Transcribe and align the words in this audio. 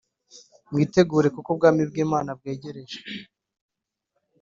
Mwitegure 0.71 1.27
kuko 1.35 1.47
ubwami 1.53 1.81
bw’imana 1.89 2.29
bwegereje 2.39 2.97